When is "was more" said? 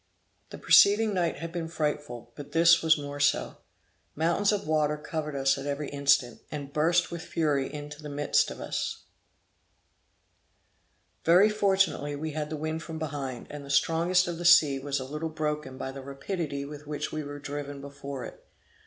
2.81-3.19